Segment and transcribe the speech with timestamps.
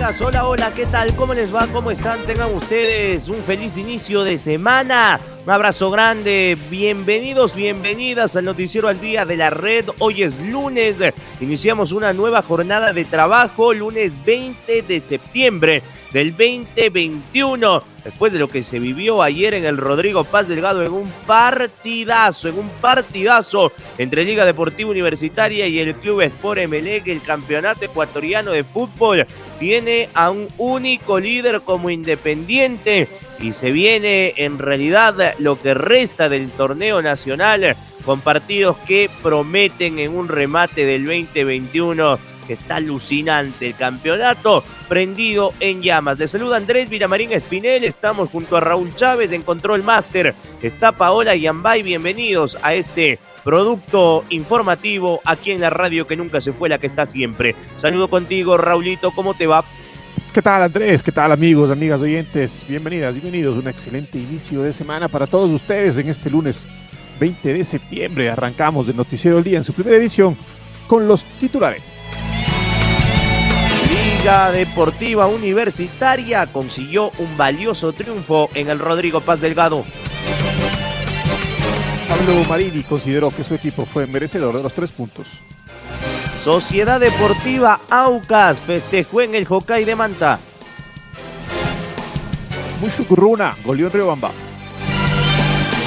[0.00, 1.14] Hola, hola, ¿qué tal?
[1.14, 1.66] ¿Cómo les va?
[1.66, 2.18] ¿Cómo están?
[2.24, 5.20] Tengan ustedes un feliz inicio de semana.
[5.44, 6.56] Un abrazo grande.
[6.70, 9.90] Bienvenidos, bienvenidas al Noticiero al Día de la Red.
[9.98, 10.96] Hoy es lunes.
[11.38, 15.82] Iniciamos una nueva jornada de trabajo, lunes 20 de septiembre
[16.12, 20.92] del 2021, después de lo que se vivió ayer en el Rodrigo Paz Delgado en
[20.92, 27.22] un partidazo, en un partidazo entre Liga Deportiva Universitaria y el Club Sport Emelec, el
[27.22, 29.26] campeonato ecuatoriano de fútbol
[29.58, 33.08] tiene a un único líder como independiente
[33.40, 39.98] y se viene en realidad lo que resta del torneo nacional con partidos que prometen
[39.98, 46.18] en un remate del 2021 está alucinante el campeonato prendido en llamas.
[46.18, 51.34] De saluda Andrés Viramarín Espinel, estamos junto a Raúl Chávez en Control Master, está Paola
[51.36, 56.78] Yambay, bienvenidos a este producto informativo aquí en la radio que nunca se fue, la
[56.78, 57.54] que está siempre.
[57.76, 59.64] Saludo contigo, Raulito, ¿cómo te va?
[60.32, 61.02] ¿Qué tal Andrés?
[61.02, 62.64] ¿Qué tal amigos, amigas, oyentes?
[62.68, 63.56] Bienvenidas, bienvenidos.
[63.56, 66.66] Un excelente inicio de semana para todos ustedes en este lunes
[67.18, 68.30] 20 de septiembre.
[68.30, 70.36] Arrancamos el Noticiero del Día en su primera edición
[70.86, 72.00] con los titulares.
[74.20, 79.82] Liga Deportiva Universitaria consiguió un valioso triunfo en el Rodrigo Paz Delgado.
[82.06, 85.26] Pablo Marini consideró que su equipo fue merecedor de los tres puntos.
[86.44, 90.38] Sociedad Deportiva Aucas festejó en el Hokkaido de Manta.
[92.82, 94.32] Mushukuruna goleó en Riobamba.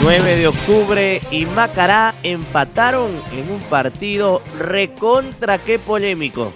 [0.02, 6.52] 9 de octubre y Macará empataron en un partido recontra qué polémico.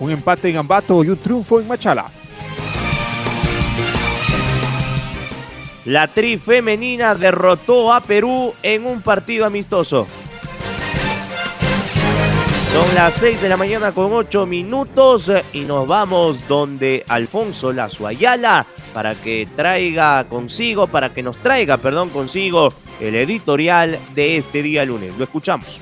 [0.00, 2.10] Un empate en Ambato y un triunfo en Machala.
[5.84, 10.06] La tri femenina derrotó a Perú en un partido amistoso.
[12.72, 18.06] Son las 6 de la mañana con 8 minutos y nos vamos donde Alfonso Lazo
[18.06, 24.62] Ayala para que traiga consigo, para que nos traiga, perdón, consigo el editorial de este
[24.62, 25.16] día lunes.
[25.16, 25.80] Lo escuchamos.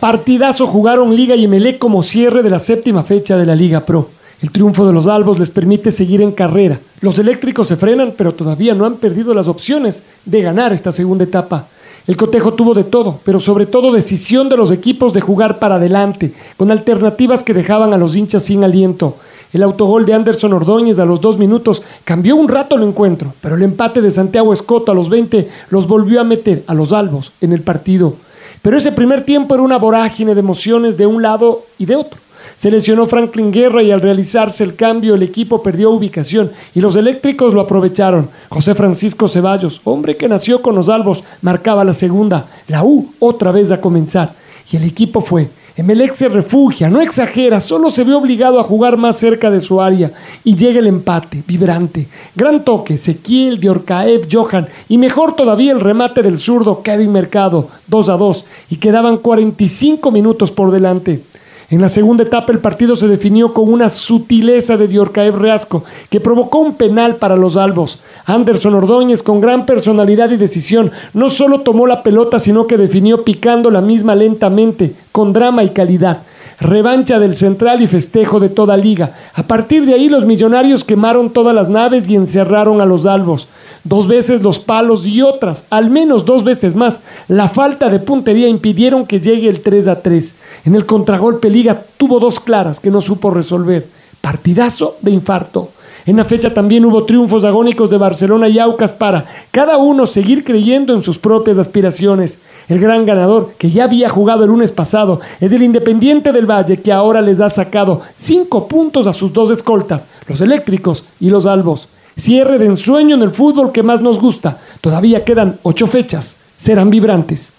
[0.00, 4.08] Partidazo jugaron Liga y Emelec como cierre de la séptima fecha de la Liga Pro.
[4.40, 6.80] El triunfo de los albos les permite seguir en carrera.
[7.02, 11.24] Los eléctricos se frenan, pero todavía no han perdido las opciones de ganar esta segunda
[11.24, 11.66] etapa.
[12.06, 15.74] El cotejo tuvo de todo, pero sobre todo decisión de los equipos de jugar para
[15.74, 19.16] adelante, con alternativas que dejaban a los hinchas sin aliento.
[19.52, 23.54] El autogol de Anderson Ordóñez a los dos minutos cambió un rato el encuentro, pero
[23.54, 27.32] el empate de Santiago Escoto a los 20 los volvió a meter a los albos
[27.42, 28.14] en el partido.
[28.62, 32.18] Pero ese primer tiempo era una vorágine de emociones de un lado y de otro.
[32.56, 36.94] Se lesionó Franklin Guerra y al realizarse el cambio el equipo perdió ubicación y los
[36.94, 38.28] eléctricos lo aprovecharon.
[38.50, 42.48] José Francisco Ceballos, hombre que nació con los albos, marcaba la segunda.
[42.68, 44.34] La U otra vez a comenzar.
[44.70, 45.48] Y el equipo fue
[45.80, 49.80] Emelec se refugia, no exagera, solo se ve obligado a jugar más cerca de su
[49.80, 50.12] área
[50.44, 52.06] y llega el empate, vibrante.
[52.36, 58.08] Gran toque, Sequiel, Diorcaev, Johan y mejor todavía el remate del zurdo Kevin Mercado, 2
[58.10, 61.22] a 2 y quedaban 45 minutos por delante.
[61.70, 66.18] En la segunda etapa el partido se definió con una sutileza de Diorcaev Reasco que
[66.18, 68.00] provocó un penal para los albos.
[68.26, 73.22] Anderson Ordóñez con gran personalidad y decisión no solo tomó la pelota sino que definió
[73.22, 76.22] picando la misma lentamente, con drama y calidad.
[76.58, 79.14] Revancha del central y festejo de toda liga.
[79.34, 83.46] A partir de ahí los millonarios quemaron todas las naves y encerraron a los albos
[83.84, 87.00] dos veces los palos y otras, al menos dos veces más.
[87.28, 90.34] La falta de puntería impidieron que llegue el 3 a 3.
[90.66, 93.86] En el contragolpe Liga tuvo dos claras que no supo resolver.
[94.20, 95.70] Partidazo de infarto.
[96.06, 100.44] En la fecha también hubo triunfos agónicos de Barcelona y Aucas para cada uno seguir
[100.44, 102.38] creyendo en sus propias aspiraciones.
[102.68, 106.80] El gran ganador, que ya había jugado el lunes pasado, es el Independiente del Valle,
[106.80, 111.44] que ahora les ha sacado cinco puntos a sus dos escoltas, los eléctricos y los
[111.46, 111.88] albos.
[112.20, 114.58] Cierre de ensueño en el fútbol que más nos gusta.
[114.80, 116.36] Todavía quedan ocho fechas.
[116.58, 117.52] Serán vibrantes.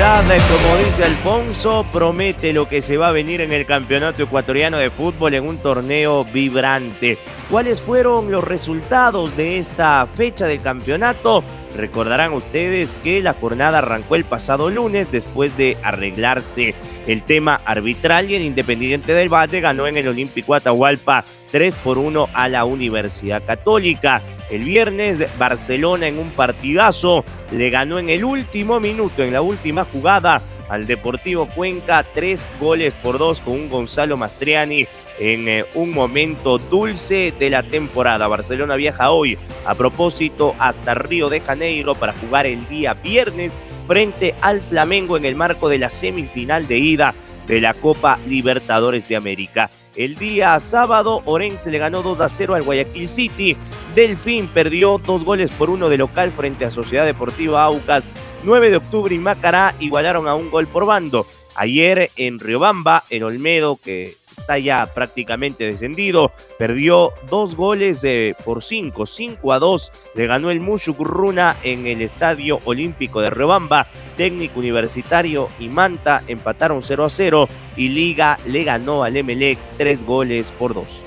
[0.00, 4.78] realidad, como dice Alfonso, promete lo que se va a venir en el Campeonato Ecuatoriano
[4.78, 7.18] de Fútbol en un torneo vibrante.
[7.50, 11.42] ¿Cuáles fueron los resultados de esta fecha del campeonato?
[11.80, 16.74] Recordarán ustedes que la jornada arrancó el pasado lunes después de arreglarse
[17.06, 21.96] el tema arbitral y el Independiente del Valle ganó en el Olímpico Atahualpa 3 por
[21.96, 24.20] 1 a la Universidad Católica.
[24.50, 29.84] El viernes Barcelona en un partidazo le ganó en el último minuto, en la última
[29.84, 34.86] jugada, al Deportivo Cuenca tres goles por dos con un Gonzalo Mastriani
[35.18, 38.28] en eh, un momento dulce de la temporada.
[38.28, 39.36] Barcelona viaja hoy
[39.66, 43.52] a propósito hasta Río de Janeiro para jugar el día viernes
[43.86, 47.14] frente al Flamengo en el marco de la semifinal de ida
[47.46, 49.70] de la Copa Libertadores de América.
[49.96, 53.56] El día sábado, Orense le ganó 2 a 0 al Guayaquil City.
[53.94, 58.12] Delfín perdió dos goles por uno de local frente a Sociedad Deportiva Aucas.
[58.44, 61.26] 9 de octubre y Macará igualaron a un gol por bando.
[61.56, 66.32] Ayer en Riobamba, en Olmedo, que está ya prácticamente descendido.
[66.58, 69.92] Perdió dos goles de, por cinco, cinco a dos.
[70.14, 70.60] Le ganó el
[70.98, 73.86] Runa en el Estadio Olímpico de Rebamba.
[74.16, 80.04] Técnico Universitario y Manta empataron 0 a 0 y Liga le ganó al Emelec tres
[80.04, 81.04] goles por dos.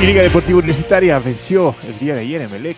[0.00, 2.76] Y Liga Deportiva Universitaria venció el día de ayer en Melec.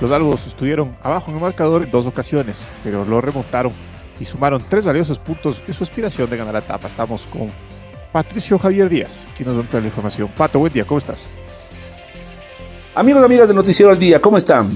[0.00, 3.72] Los albos estuvieron abajo en el marcador en dos ocasiones, pero lo remontaron
[4.18, 6.88] y sumaron tres valiosos puntos en su aspiración de ganar la etapa.
[6.88, 7.50] Estamos con
[8.10, 10.30] Patricio Javier Díaz, quien nos va a la información.
[10.34, 11.28] Pato, buen día, ¿cómo estás?
[12.94, 14.70] Amigos y amigas de Noticiero al Día, ¿cómo están?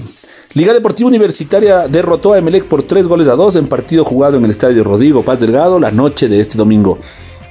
[0.52, 4.44] Liga Deportiva Universitaria derrotó a Emelec por tres goles a dos en partido jugado en
[4.44, 6.98] el estadio Rodrigo Paz Delgado la noche de este domingo.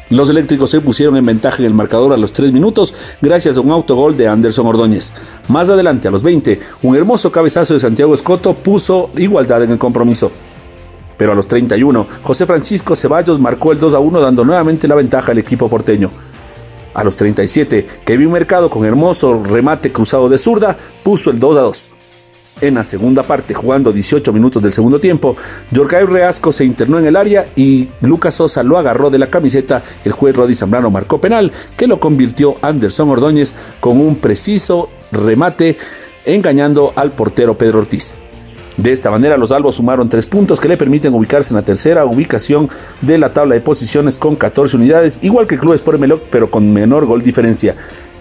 [0.09, 3.61] Los eléctricos se pusieron en ventaja en el marcador a los 3 minutos gracias a
[3.61, 5.13] un autogol de Anderson Ordóñez.
[5.47, 9.77] Más adelante, a los 20, un hermoso cabezazo de Santiago Escoto puso igualdad en el
[9.77, 10.31] compromiso.
[11.17, 14.95] Pero a los 31, José Francisco Ceballos marcó el 2 a 1 dando nuevamente la
[14.95, 16.11] ventaja al equipo porteño.
[16.93, 21.61] A los 37, Kevin Mercado con hermoso remate cruzado de zurda puso el 2 a
[21.61, 21.92] 2.
[22.61, 25.35] En la segunda parte, jugando 18 minutos del segundo tiempo,
[25.71, 29.83] Yorgay Reasco se internó en el área y Lucas Sosa lo agarró de la camiseta.
[30.05, 35.77] El juez Rodi Zambrano marcó penal, que lo convirtió Anderson Ordóñez con un preciso remate,
[36.25, 38.15] engañando al portero Pedro Ortiz.
[38.77, 42.05] De esta manera, los albos sumaron tres puntos que le permiten ubicarse en la tercera
[42.05, 42.69] ubicación
[43.01, 46.71] de la tabla de posiciones con 14 unidades, igual que Clubes por Meloc, pero con
[46.71, 47.75] menor gol diferencia.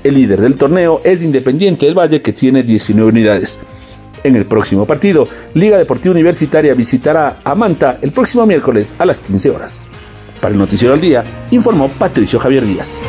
[0.05, 3.61] El líder del torneo es Independiente del Valle, que tiene 19 unidades
[4.25, 5.29] en el próximo partido.
[5.55, 9.87] Liga Deportiva Universitaria visitará a Manta el próximo miércoles a las 15 horas.
[10.41, 13.01] Para el Noticiero al Día, informó Patricio Javier Díaz.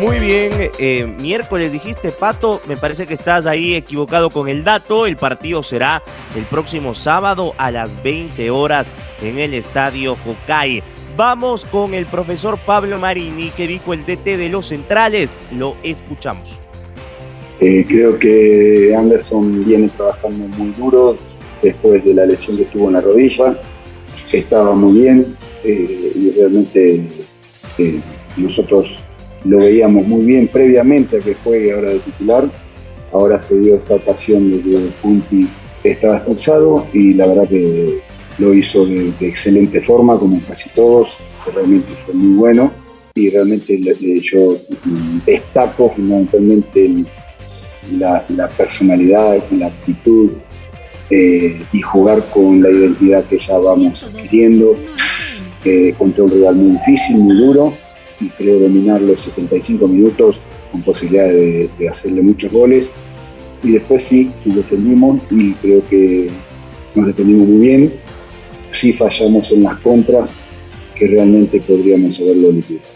[0.00, 5.06] Muy bien, eh, miércoles dijiste, Pato, me parece que estás ahí equivocado con el dato.
[5.06, 6.04] El partido será
[6.36, 10.84] el próximo sábado a las 20 horas en el Estadio Hokai.
[11.18, 15.42] Vamos con el profesor Pablo Marini, que dijo el DT de los centrales.
[15.50, 16.60] Lo escuchamos.
[17.58, 21.16] Eh, creo que Anderson viene trabajando muy duro
[21.60, 23.58] después de la lesión que tuvo en la rodilla.
[24.32, 27.04] Estaba muy bien eh, y realmente
[27.78, 28.00] eh,
[28.36, 28.88] nosotros
[29.44, 32.48] lo veíamos muy bien previamente a que juegue ahora de titular.
[33.12, 35.48] Ahora se dio esta ocasión de que Punti
[35.82, 38.06] estaba expulsado y la verdad que
[38.38, 41.08] lo hizo de, excelente forma, como casi todos,
[41.52, 42.72] realmente fue muy bueno
[43.14, 43.80] y realmente
[44.20, 44.56] yo
[45.26, 47.04] destaco fundamentalmente
[47.98, 50.30] la, personalidad, la actitud
[51.10, 54.76] eh, y jugar con la identidad que ya vamos adquiriendo.
[55.64, 57.74] Eh, contra un rival muy difícil, muy duro
[58.20, 60.36] y creo dominar los 75 minutos
[60.70, 62.92] con posibilidad de, de hacerle muchos goles.
[63.64, 66.30] Y después sí, nos defendimos y creo que
[66.94, 67.92] nos defendimos muy bien
[68.78, 70.38] si fallamos en las contras
[70.94, 72.86] que realmente podríamos haberlo liquidado.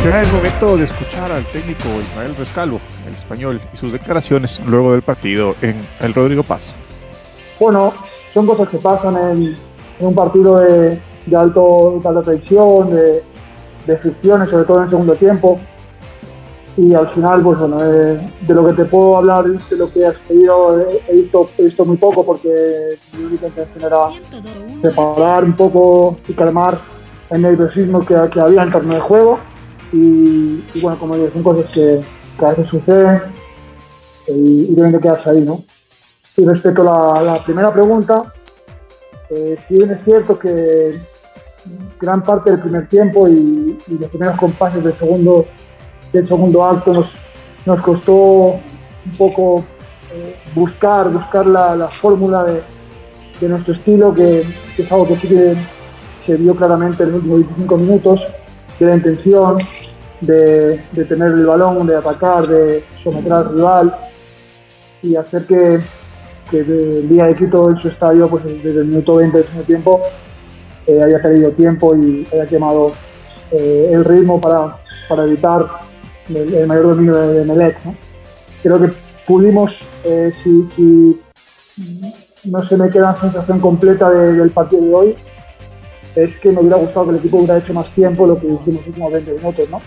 [0.00, 4.92] Será el momento de escuchar al técnico Ismael Rescalvo, el español, y sus declaraciones luego
[4.92, 6.76] del partido en el Rodrigo Paz.
[7.58, 7.92] Bueno,
[8.32, 9.56] son cosas que pasan en,
[9.98, 11.00] un partido de,
[11.36, 13.24] alto, de alta traición, de,
[13.88, 15.58] de fricciones, sobre todo en el segundo tiempo
[16.76, 20.06] y al final, pues bueno, eh, de lo que te puedo hablar de lo que
[20.06, 20.78] has pedido,
[21.08, 24.08] he, visto, he visto muy poco porque mi única intención era
[24.82, 26.78] separar un poco y calmar
[27.30, 29.38] el nerviosismo que, que había en torno al juego
[29.92, 32.04] y, bueno, como digo, son cosas que,
[32.44, 33.22] a veces suceden
[34.28, 35.62] y, y deben de quedarse ahí, ¿no?
[36.36, 38.32] Y respecto a la, primera pregunta,
[39.28, 40.94] Eh, si bien es cierto que
[42.00, 45.46] gran parte del primer tiempo y, los primeros compases del segundo,
[46.12, 47.16] del segundo acto nos,
[47.64, 49.64] nos costó un poco
[50.12, 54.44] eh, buscar, buscar la, fórmula de, nuestro estilo, que,
[54.78, 55.54] es algo que sí que
[56.24, 58.26] se vio claramente en los últimos 25 minutos,
[58.78, 59.58] de la intención
[60.20, 63.96] de, tener el balón, de atacar, de someter al rival
[65.02, 65.80] y hacer que,
[66.52, 70.02] el día de Quito en su estadio, pues desde el minuto 20 del primer tiempo,
[70.86, 72.92] eh, haya perdido tiempo y haya quemado
[73.50, 75.66] eh, el ritmo para, para evitar
[76.28, 77.78] el, mayor dominio de, Melec.
[78.62, 78.92] Creo que
[79.26, 81.20] pudimos, eh, si,
[82.44, 85.14] no se me queda la sensación completa del partido de hoy,
[86.14, 88.86] es que me hubiera gustado que el equipo hubiera hecho más tiempo lo que hicimos
[88.86, 89.80] últimos 20 minutos, ¿no?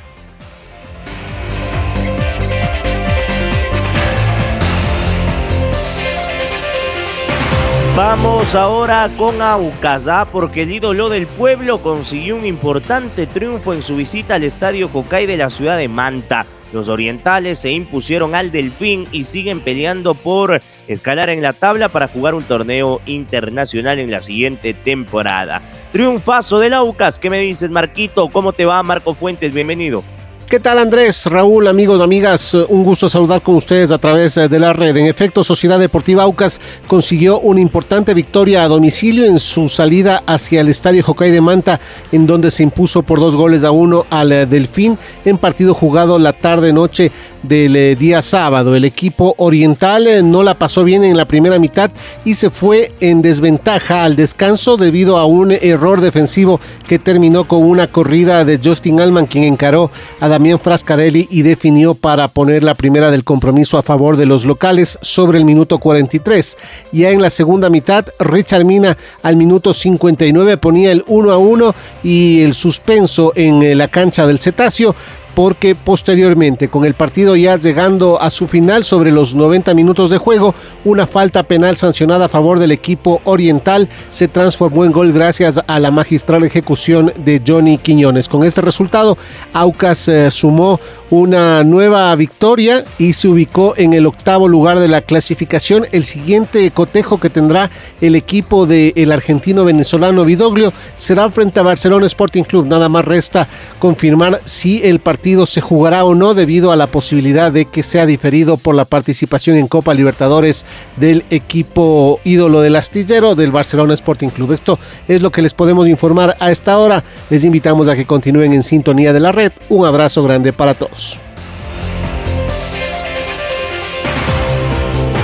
[8.00, 10.26] Vamos ahora con Aucas, ¿ah?
[10.32, 15.26] porque el ídolo del pueblo consiguió un importante triunfo en su visita al Estadio Cocay
[15.26, 16.46] de la ciudad de Manta.
[16.72, 22.08] Los orientales se impusieron al Delfín y siguen peleando por escalar en la tabla para
[22.08, 25.62] jugar un torneo internacional en la siguiente temporada.
[25.92, 28.30] Triunfazo del Aucas, ¿qué me dices Marquito?
[28.30, 29.54] ¿Cómo te va Marco Fuentes?
[29.54, 30.06] Bienvenido.
[30.50, 32.56] ¿Qué tal Andrés, Raúl, amigos, amigas?
[32.56, 34.98] Un gusto saludar con ustedes a través eh, de la red.
[34.98, 40.62] En efecto, Sociedad Deportiva Aucas consiguió una importante victoria a domicilio en su salida hacia
[40.62, 41.80] el Estadio Hockey de Manta,
[42.12, 46.18] en donde se impuso por dos goles a uno al eh, Delfín en partido jugado
[46.18, 47.12] la tarde-noche
[47.44, 48.76] del eh, día sábado.
[48.76, 51.92] El equipo oriental no la pasó bien en la primera mitad
[52.26, 57.64] y se fue en desventaja al descanso debido a un error defensivo que terminó con
[57.64, 62.76] una corrida de Justin Alman, quien encaró a también Frascarelli y definió para poner la
[62.76, 66.58] primera del compromiso a favor de los locales sobre el minuto 43.
[66.92, 71.76] Ya en la segunda mitad, Richard Mina al minuto 59 ponía el 1 a 1
[72.04, 74.96] y el suspenso en eh, la cancha del Cetáceo
[75.40, 80.18] porque posteriormente, con el partido ya llegando a su final sobre los 90 minutos de
[80.18, 80.54] juego,
[80.84, 85.80] una falta penal sancionada a favor del equipo oriental se transformó en gol gracias a
[85.80, 88.28] la magistral ejecución de Johnny Quiñones.
[88.28, 89.18] Con este resultado,
[89.54, 90.78] Aucas eh, sumó
[91.10, 95.88] una nueva victoria y se ubicó en el octavo lugar de la clasificación.
[95.94, 102.08] El siguiente cotejo que tendrá el equipo del argentino venezolano Vidoglio será frente a Barcelona
[102.08, 102.68] Sporting Club.
[102.68, 103.48] Nada más resta
[103.80, 108.06] confirmar si el partido se jugará o no debido a la posibilidad de que sea
[108.06, 114.30] diferido por la participación en Copa Libertadores del equipo ídolo del astillero del Barcelona Sporting
[114.30, 114.54] Club.
[114.54, 117.04] Esto es lo que les podemos informar a esta hora.
[117.30, 119.52] Les invitamos a que continúen en sintonía de la red.
[119.70, 121.20] Un abrazo grande para todos.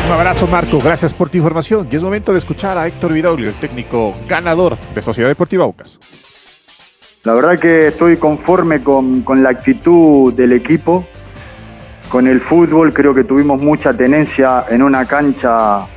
[0.06, 3.50] Un abrazo Marco, gracias por tu información y es momento de escuchar a Héctor Vidoglio,
[3.50, 6.00] el técnico ganador de Sociedad Deportiva Aucas.
[7.26, 11.08] La verdad que estoy conforme con, la actitud del equipo,
[12.08, 15.88] con el fútbol, creo que tuvimos mucha tenencia en una cancha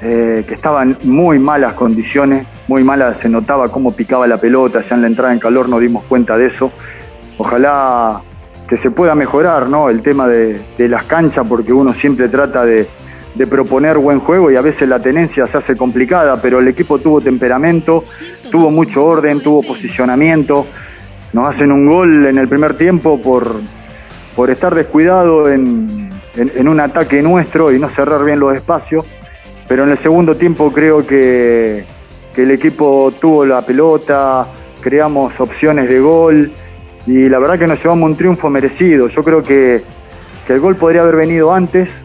[0.00, 4.80] eh, que estaba en muy malas condiciones, muy malas, se notaba cómo picaba la pelota,
[4.80, 6.72] ya en la entrada en calor nos dimos cuenta de eso.
[7.36, 8.22] Ojalá
[8.66, 9.90] que se pueda mejorar ¿no?
[9.90, 12.88] el tema de, las canchas, porque uno siempre trata de,
[13.38, 16.98] de proponer buen juego y a veces la tenencia se hace complicada, pero el equipo
[16.98, 18.02] tuvo temperamento,
[18.50, 20.66] tuvo mucho orden, tuvo posicionamiento.
[21.32, 23.54] Nos hacen un gol en el primer tiempo por,
[24.34, 26.10] por estar descuidado en,
[26.66, 29.04] un ataque nuestro y no cerrar bien los espacios,
[29.68, 31.84] pero en el segundo tiempo creo que,
[32.34, 34.48] que el equipo tuvo la pelota,
[34.80, 36.50] creamos opciones de gol
[37.06, 39.06] y la verdad que nos llevamos un triunfo merecido.
[39.06, 39.82] Yo creo que,
[40.44, 42.02] que el gol podría haber venido antes,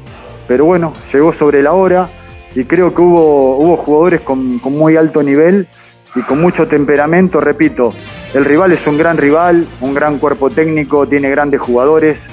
[0.53, 2.07] pero bueno, llegó sobre la hora
[2.53, 5.67] y creo que hubo, jugadores con, muy alto nivel
[6.15, 7.91] y con mucho temperamento, repito,
[8.35, 12.27] el rival es un gran rival, un gran cuerpo técnico, tiene grandes jugadores,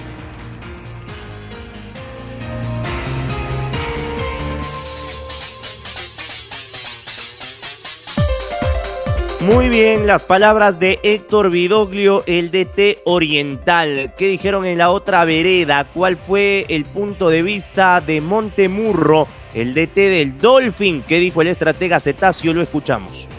[9.40, 14.12] Muy bien, las palabras de Héctor Vidoglio, el DT Oriental.
[14.18, 15.86] ¿Qué dijeron en la otra vereda?
[15.94, 21.02] ¿Cuál fue el punto de vista de Montemurro, el DT del Dolphin?
[21.08, 22.52] ¿Qué dijo el estratega Cetacio?
[22.52, 23.30] Lo escuchamos.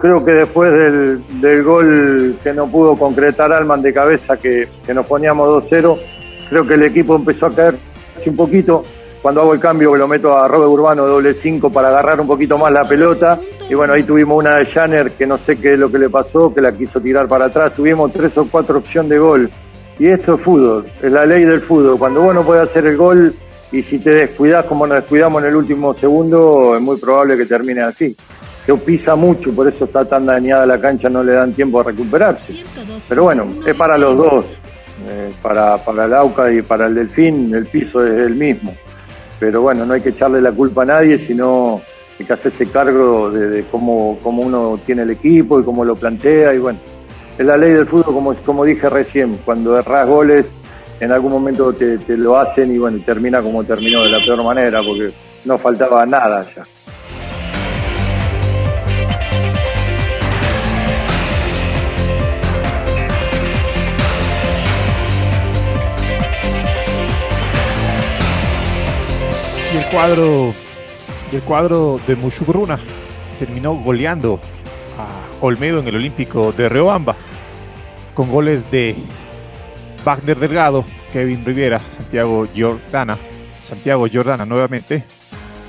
[0.00, 5.04] Creo que después del, gol que no pudo concretar Alman de cabeza, que, que nos
[5.04, 5.98] poníamos 2-0,
[6.48, 7.74] creo que el equipo empezó a caer
[8.26, 8.82] un poquito
[9.24, 12.58] cuando hago el cambio lo meto a Robert Urbano doble 5 para agarrar un poquito
[12.58, 13.40] más la pelota.
[13.70, 16.10] Y bueno, ahí tuvimos una de Janner que no sé qué es lo que le
[16.10, 17.72] pasó, que la quiso tirar para atrás.
[17.72, 19.50] Tuvimos tres o cuatro opciones de gol.
[19.98, 21.98] Y esto es fútbol, es la ley del fútbol.
[21.98, 23.34] Cuando uno puede hacer el gol
[23.72, 27.46] y si te descuidas como nos descuidamos en el último segundo, es muy probable que
[27.46, 28.14] termine así.
[28.62, 31.84] Se pisa mucho, por eso está tan dañada la cancha, no le dan tiempo a
[31.84, 32.62] recuperarse.
[33.08, 34.46] Pero bueno, es para los dos,
[35.08, 38.74] eh, para, para el AUCA y para el Delfín, el piso es el mismo.
[39.44, 41.82] Pero bueno, no hay que echarle la culpa a nadie, sino
[42.18, 46.54] hay que hacerse cargo de, cómo, cómo, uno tiene el equipo y cómo lo plantea.
[46.54, 46.78] Y bueno,
[47.36, 50.56] es la ley del fútbol, como, como dije recién, cuando erras goles
[50.98, 54.82] en algún momento te, lo hacen y bueno, termina como terminó de la peor manera,
[54.82, 55.12] porque
[55.44, 56.62] no faltaba nada ya.
[69.74, 70.54] Y el cuadro,
[71.32, 72.78] el cuadro de Mushugruna
[73.40, 74.38] terminó goleando
[74.96, 77.16] a Olmedo en el Olímpico de Riobamba
[78.14, 78.94] con goles de
[80.04, 83.18] Wagner Delgado, Kevin Riviera, Santiago Jordana,
[83.64, 85.02] Santiago Jordana nuevamente,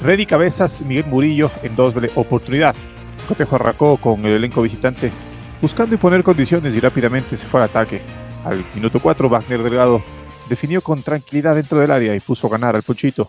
[0.04, 2.76] Reddy Cabezas, Miguel Murillo en doble oportunidad.
[3.28, 5.12] Cotejo arrancó con el elenco visitante
[5.60, 8.02] buscando imponer condiciones y rápidamente se fue al ataque.
[8.44, 10.04] Al minuto 4, Wagner Delgado
[10.48, 13.28] definió con tranquilidad dentro del área y puso a ganar al Ponchito.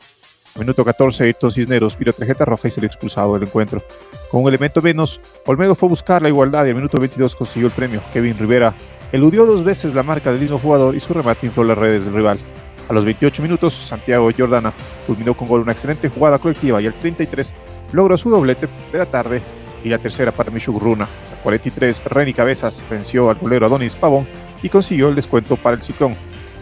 [0.59, 3.83] Minuto 14, Ayrton Cisneros vio tarjeta roja y se le expulsado del encuentro.
[4.31, 7.69] Con un elemento menos, Olmedo fue a buscar la igualdad y al minuto 22 consiguió
[7.69, 8.01] el premio.
[8.13, 8.75] Kevin Rivera
[9.13, 12.15] Eludió dos veces la marca del mismo jugador y su remate infló las redes del
[12.15, 12.39] rival.
[12.89, 14.73] A los 28 minutos, Santiago Jordana
[15.07, 17.55] culminó con gol una excelente jugada colectiva y al 33
[17.93, 19.43] logró su doblete de la tarde
[19.85, 21.09] y la tercera para Michuk Runa.
[21.33, 24.27] Al 43, Reni Cabezas venció al golero Adonis Pavón
[24.63, 26.17] y consiguió el descuento para el Ciclón.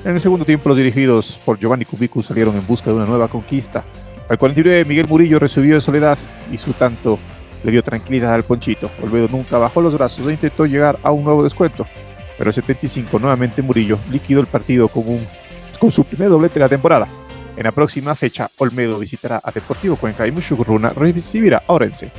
[0.05, 3.29] En el segundo tiempo, los dirigidos por Giovanni Kubiku salieron en busca de una nueva
[3.29, 3.85] conquista.
[4.29, 6.19] Al 49, Miguel Murillo recibió de soledad
[6.53, 7.19] y su tanto
[7.63, 8.91] le dio tranquilidad al Ponchito.
[9.03, 11.87] Olvedo nunca bajó los brazos e intentó llegar a un nuevo descuento
[12.37, 17.09] pero el 75 nuevamente Murillo liquidó el partido con, su primer doblete de la temporada.
[17.57, 22.11] En la próxima fecha, Olmedo visitará a Deportivo Cuenca y Mushugurruna recibirá a Orense.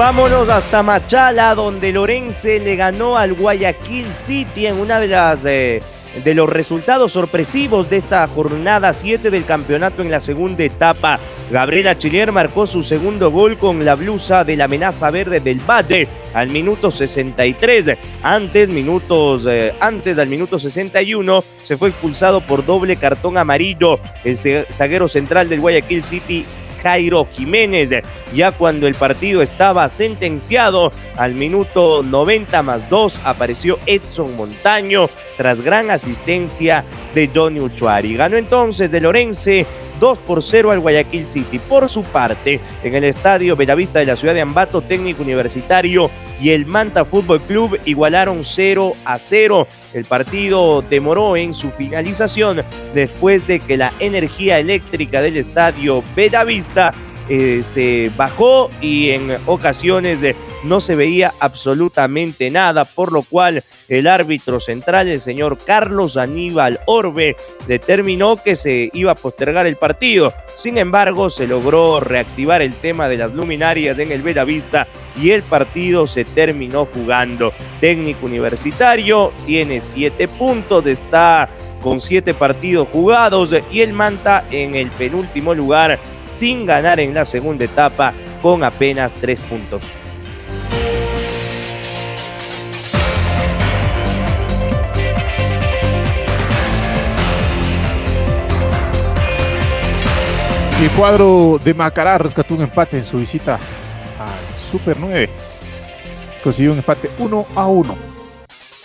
[0.00, 5.82] Vámonos hasta Machala, donde Lorense le ganó al Guayaquil City en una de las eh,
[6.24, 11.20] de los resultados sorpresivos de esta jornada 7 del campeonato en la segunda etapa.
[11.50, 16.08] Gabriela Chilier marcó su segundo gol con la blusa de la amenaza verde del Bate
[16.32, 17.98] al minuto 63.
[18.22, 24.38] Antes, minutos, eh, antes del minuto 61 se fue expulsado por doble cartón amarillo el
[24.72, 26.46] zaguero central del Guayaquil City
[26.82, 27.90] Jairo Jiménez.
[28.34, 35.62] Ya cuando el partido estaba sentenciado, al minuto 90 más 2 apareció Edson Montaño tras
[35.62, 38.14] gran asistencia de Johnny Uchuari.
[38.14, 39.66] Ganó entonces de Lorense
[40.00, 41.58] 2 por 0 al Guayaquil City.
[41.58, 46.10] Por su parte, en el estadio Bellavista de la ciudad de Ambato, técnico universitario
[46.40, 49.68] y el Manta Fútbol Club igualaron 0 a 0.
[49.92, 52.62] El partido demoró en su finalización
[52.94, 56.92] después de que la energía eléctrica del estadio Bellavista
[57.28, 63.64] eh, se bajó y en ocasiones de no se veía absolutamente nada, por lo cual
[63.88, 69.76] el árbitro central, el señor Carlos Aníbal Orbe, determinó que se iba a postergar el
[69.76, 70.32] partido.
[70.56, 74.86] Sin embargo, se logró reactivar el tema de las luminarias en el Vista
[75.20, 77.52] y el partido se terminó jugando.
[77.80, 81.48] Técnico universitario tiene siete puntos, está
[81.80, 87.24] con siete partidos jugados y el Manta en el penúltimo lugar sin ganar en la
[87.24, 89.82] segunda etapa con apenas tres puntos.
[100.80, 105.28] El cuadro de Macará rescató un empate en su visita al Super 9.
[106.42, 107.96] Consiguió un empate 1 a 1.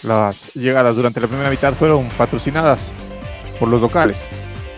[0.04, 2.92] Las llegadas durante la primera mitad fueron patrocinadas
[3.58, 4.30] por los locales.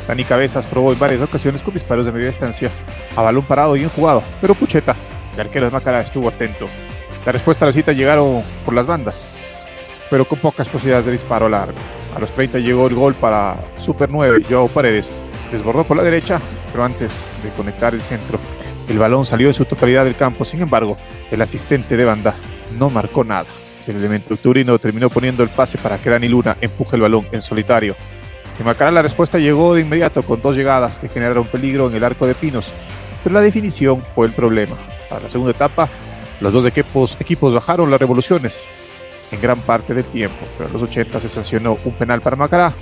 [0.07, 2.69] Dani Cabezas probó en varias ocasiones con disparos de media distancia
[3.15, 4.95] a balón parado y bien jugado, pero Pucheta,
[5.33, 6.67] el arquero de Macará, estuvo atento.
[7.25, 9.27] La respuesta a la cita llegaron por las bandas,
[10.11, 11.79] pero con pocas posibilidades de disparo largo.
[12.15, 15.11] A los 30 llegó el gol para Super 9, Joao Paredes,
[15.51, 16.39] desbordó por la derecha,
[16.71, 18.39] pero antes de conectar el centro,
[18.87, 20.45] el balón salió en su totalidad del campo.
[20.45, 20.97] Sin embargo,
[21.31, 22.35] el asistente de banda
[22.77, 23.47] no marcó nada.
[23.87, 27.41] El elemento turino terminó poniendo el pase para que Dani Luna empuje el balón en
[27.41, 27.95] solitario.
[28.59, 32.03] En Macará la respuesta llegó de inmediato con dos llegadas que generaron peligro en el
[32.03, 32.73] arco de Pinos,
[33.23, 34.75] pero la definición fue el problema.
[35.09, 35.87] Para la segunda etapa,
[36.41, 38.63] los dos equipos, equipos bajaron las revoluciones
[39.31, 42.73] en gran parte del tiempo, pero a los 80 se sancionó un penal para Macará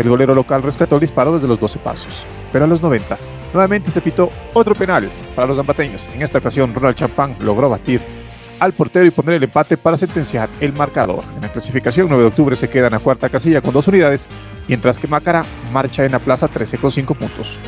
[0.00, 3.18] el golero local rescató el disparo desde los 12 pasos, pero a los 90
[3.52, 6.08] nuevamente se pitó otro penal para los zambateños.
[6.14, 8.00] En esta ocasión, Ronald Champán logró batir
[8.60, 11.22] al portero y poner el empate para sentenciar el marcador.
[11.34, 14.26] En la clasificación, 9 de octubre se queda en la cuarta casilla con dos unidades,
[14.68, 17.58] mientras que Macará marcha en la plaza 13 con 5 puntos.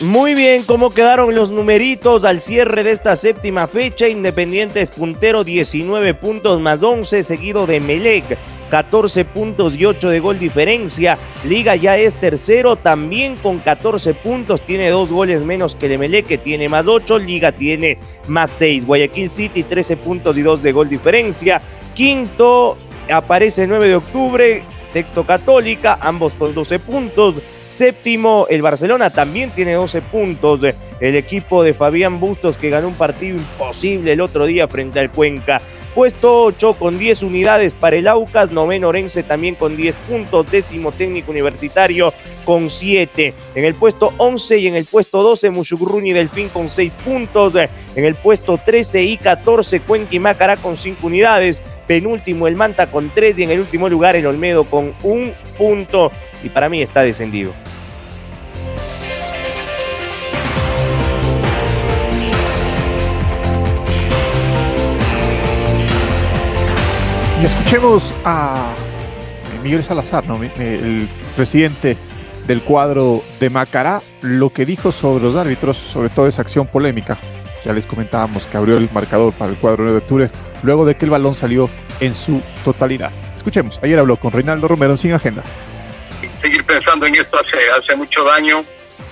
[0.00, 4.06] Muy bien, ¿cómo quedaron los numeritos al cierre de esta séptima fecha?
[4.06, 8.38] Independiente es puntero, 19 puntos más 11, seguido de Melec,
[8.70, 11.18] 14 puntos y 8 de gol diferencia.
[11.42, 16.26] Liga ya es tercero, también con 14 puntos, tiene dos goles menos que el Melec,
[16.26, 17.18] que tiene más 8.
[17.18, 18.86] Liga tiene más 6.
[18.86, 21.60] Guayaquil City, 13 puntos y 2 de gol diferencia.
[21.94, 22.78] Quinto
[23.10, 27.34] aparece 9 de octubre, sexto Católica, ambos con 12 puntos.
[27.68, 30.60] Séptimo, el Barcelona también tiene 12 puntos.
[31.00, 35.12] El equipo de Fabián Bustos que ganó un partido imposible el otro día frente al
[35.12, 35.60] Cuenca.
[35.94, 40.92] Puesto 8 con 10 unidades para el Aucas, noveno Orense también con 10 puntos, décimo
[40.92, 42.12] técnico universitario
[42.44, 43.34] con 7.
[43.54, 47.52] En el puesto 11 y en el puesto 12 Mushugruni Delfín con 6 puntos.
[47.94, 51.62] En el puesto 13 y 14 Cuenca y Macará con 5 unidades.
[51.86, 56.12] Penúltimo el Manta con 3 y en el último lugar el Olmedo con un punto.
[56.42, 57.52] Y para mí está descendido.
[67.40, 68.74] Y escuchemos a
[69.62, 70.24] Miguel Salazar,
[70.58, 71.96] el presidente
[72.48, 77.18] del cuadro de Macará, lo que dijo sobre los árbitros, sobre toda esa acción polémica.
[77.64, 80.30] Ya les comentábamos que abrió el marcador para el cuadro 9 de octubre,
[80.62, 81.68] luego de que el balón salió
[82.00, 83.10] en su totalidad.
[83.36, 85.42] Escuchemos, ayer habló con Reinaldo Romero Sin Agenda.
[86.40, 88.64] Seguir pensando en esto hace, hace mucho daño,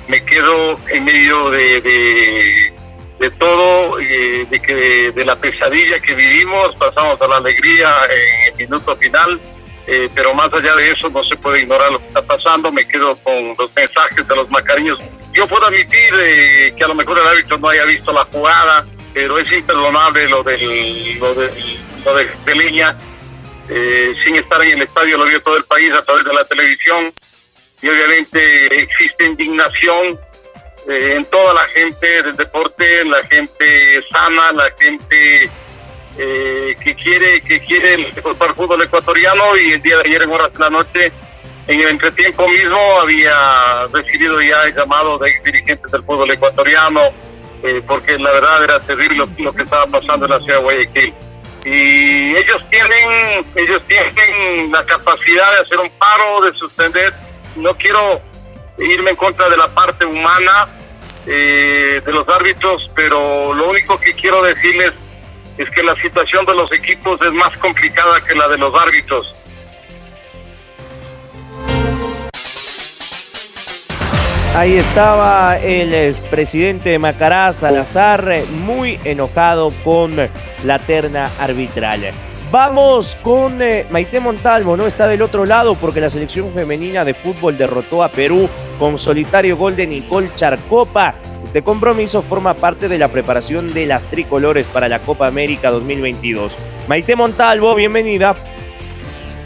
[0.08, 2.76] me quedo en medio de, de
[3.18, 8.52] de todo, eh, de que de la pesadilla que vivimos, pasamos a la alegría en
[8.52, 9.40] el minuto final,
[9.86, 12.86] eh, pero más allá de eso no se puede ignorar lo que está pasando, me
[12.86, 14.98] quedo con los mensajes de los macariños.
[15.32, 18.86] Yo puedo admitir eh, que a lo mejor el árbitro no haya visto la jugada,
[19.14, 22.96] pero es imperdonable lo del, lo de, lo de, Leña,
[24.24, 27.12] sin estar en el estadio lo vio todo el país a través de la televisión.
[27.82, 30.18] Y obviamente existe indignación
[30.88, 35.50] eh, en toda la gente del deporte, la gente sana, la gente
[36.18, 38.22] eh, que quiere que quiere el
[38.54, 39.56] fútbol ecuatoriano.
[39.56, 41.12] Y el día de ayer en horas de la noche
[41.66, 47.00] en el entretiempo mismo había recibido ya el llamado de dirigentes del fútbol ecuatoriano
[47.62, 51.14] eh, porque la verdad era terrible lo, que estaba pasando en la ciudad de Guayaquil
[51.66, 57.12] y ellos tienen ellos tienen la capacidad de hacer un paro de suspender
[57.56, 58.22] no quiero
[58.78, 60.68] irme en contra de la parte humana
[61.26, 64.92] eh, de los árbitros, pero lo único que quiero decirles
[65.58, 69.34] es que la situación de los equipos es más complicada que la de los árbitros.
[74.54, 80.30] Ahí estaba el expresidente de Macará, Salazar, muy enojado con
[80.66, 82.12] la terna arbitral.
[82.50, 87.14] Vamos con eh, Maite Montalvo, no está del otro lado porque la selección femenina de
[87.14, 88.48] fútbol derrotó a Perú
[88.78, 91.14] con solitario gol de Nicole Charcopa.
[91.42, 96.54] Este compromiso forma parte de la preparación de las tricolores para la Copa América 2022.
[96.88, 98.36] Maite Montalvo, bienvenida.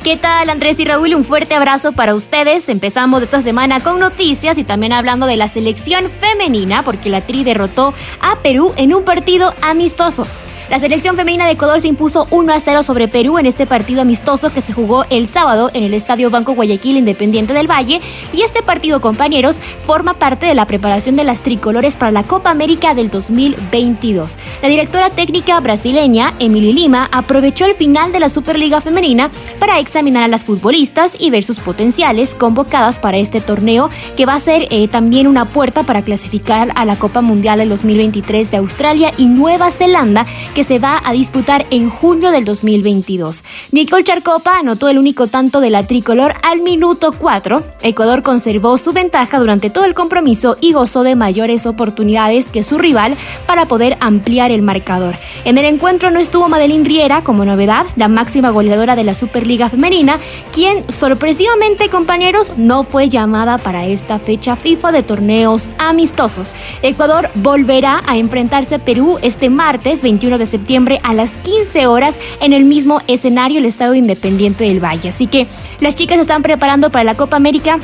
[0.02, 1.14] ¿Qué tal Andrés y Raúl?
[1.14, 2.68] Un fuerte abrazo para ustedes.
[2.70, 7.44] Empezamos esta semana con noticias y también hablando de la selección femenina porque la Tri
[7.44, 10.26] derrotó a Perú en un partido amistoso.
[10.70, 14.02] La selección femenina de Ecuador se impuso 1 a 0 sobre Perú en este partido
[14.02, 18.00] amistoso que se jugó el sábado en el Estadio Banco Guayaquil Independiente del Valle.
[18.33, 22.52] Y este partido, compañeros, forma parte de la preparación de las tricolores para la Copa
[22.52, 24.37] América del 2022.
[24.62, 29.28] La directora técnica brasileña, Emily Lima, aprovechó el final de la Superliga Femenina
[29.59, 34.35] para examinar a las futbolistas y ver sus potenciales convocadas para este torneo, que va
[34.35, 38.56] a ser eh, también una puerta para clasificar a la Copa Mundial del 2023 de
[38.59, 40.26] Australia y Nueva Zelanda,
[40.64, 43.44] se va a disputar en junio del 2022.
[43.73, 47.62] Nicole Charcopa anotó el único tanto de la tricolor al minuto 4.
[47.83, 52.79] Ecuador conservó su ventaja durante todo el compromiso y gozó de mayores oportunidades que su
[52.79, 55.16] rival para poder ampliar el marcador.
[55.44, 59.70] En el encuentro no estuvo Madeline Riera como novedad, la máxima goleadora de la Superliga
[59.70, 60.18] Femenina,
[60.53, 66.53] quien sorpresivamente, compañeros, no fue llamada para esta fecha FIFA de torneos amistosos.
[66.83, 72.18] Ecuador volverá a enfrentarse a Perú este martes 21 de septiembre a las 15 horas
[72.40, 75.08] en el mismo escenario, el Estado Independiente del Valle.
[75.08, 75.46] Así que
[75.80, 77.78] las chicas están preparando para la Copa América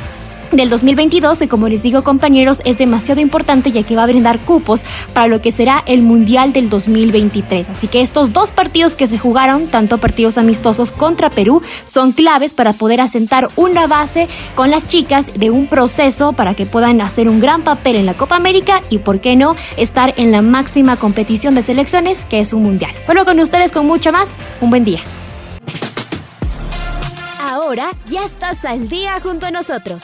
[0.51, 4.39] del 2022 que como les digo compañeros es demasiado importante ya que va a brindar
[4.39, 4.83] cupos
[5.13, 7.69] para lo que será el Mundial del 2023.
[7.69, 12.53] Así que estos dos partidos que se jugaron, tanto partidos amistosos contra Perú, son claves
[12.53, 17.29] para poder asentar una base con las chicas de un proceso para que puedan hacer
[17.29, 20.97] un gran papel en la Copa América y por qué no estar en la máxima
[20.97, 22.91] competición de selecciones que es un Mundial.
[23.05, 24.29] Bueno, con ustedes con mucho más,
[24.61, 24.99] un buen día.
[27.39, 30.03] Ahora ya estás al día junto a nosotros.